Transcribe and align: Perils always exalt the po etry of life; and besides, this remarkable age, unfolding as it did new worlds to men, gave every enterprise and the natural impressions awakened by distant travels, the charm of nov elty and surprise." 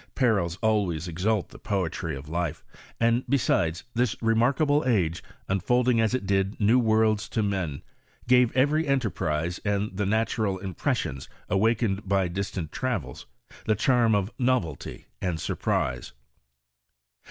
Perils 0.15 0.57
always 0.63 1.07
exalt 1.07 1.49
the 1.49 1.59
po 1.59 1.83
etry 1.83 2.17
of 2.17 2.27
life; 2.27 2.63
and 2.99 3.23
besides, 3.29 3.83
this 3.93 4.15
remarkable 4.19 4.83
age, 4.83 5.23
unfolding 5.47 6.01
as 6.01 6.15
it 6.15 6.25
did 6.25 6.59
new 6.59 6.79
worlds 6.79 7.29
to 7.29 7.43
men, 7.43 7.83
gave 8.27 8.51
every 8.57 8.87
enterprise 8.87 9.59
and 9.63 9.95
the 9.95 10.07
natural 10.07 10.57
impressions 10.57 11.29
awakened 11.49 12.09
by 12.09 12.27
distant 12.27 12.71
travels, 12.71 13.27
the 13.67 13.75
charm 13.75 14.15
of 14.15 14.31
nov 14.39 14.63
elty 14.63 15.05
and 15.21 15.39
surprise." 15.39 16.13